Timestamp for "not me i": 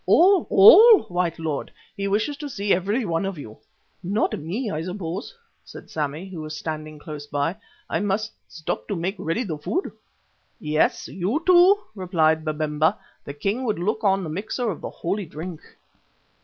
4.01-4.81